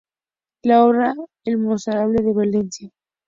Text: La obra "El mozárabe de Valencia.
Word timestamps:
La 0.63 0.83
obra 0.83 1.13
"El 1.45 1.59
mozárabe 1.59 2.15
de 2.23 2.33
Valencia. 2.33 2.89